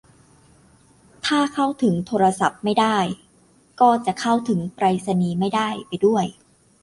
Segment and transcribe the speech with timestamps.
[1.25, 2.97] ถ้าเข้าถึงโทรศัพท์ไม่ได้
[3.81, 6.25] ก็จะเข้าถึงไปรษณีย์ไม่ได้ไปด้วย